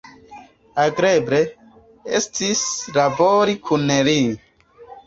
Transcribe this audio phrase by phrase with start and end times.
[0.83, 1.41] Agrable
[2.21, 2.65] estis
[2.99, 4.19] labori kun li.